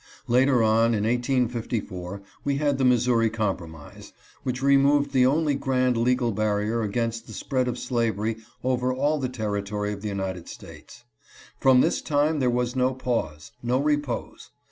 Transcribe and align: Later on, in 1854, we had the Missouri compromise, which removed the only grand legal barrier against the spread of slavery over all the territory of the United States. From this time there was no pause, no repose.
Later 0.27 0.63
on, 0.63 0.95
in 0.95 1.03
1854, 1.03 2.23
we 2.43 2.57
had 2.57 2.79
the 2.79 2.83
Missouri 2.83 3.29
compromise, 3.29 4.13
which 4.41 4.63
removed 4.63 5.11
the 5.13 5.27
only 5.27 5.53
grand 5.53 5.95
legal 5.95 6.31
barrier 6.31 6.81
against 6.81 7.27
the 7.27 7.33
spread 7.33 7.67
of 7.67 7.77
slavery 7.77 8.37
over 8.63 8.91
all 8.91 9.19
the 9.19 9.29
territory 9.29 9.93
of 9.93 10.01
the 10.01 10.09
United 10.09 10.47
States. 10.49 11.03
From 11.59 11.81
this 11.81 12.01
time 12.01 12.39
there 12.39 12.49
was 12.49 12.75
no 12.75 12.95
pause, 12.95 13.51
no 13.61 13.77
repose. 13.79 14.49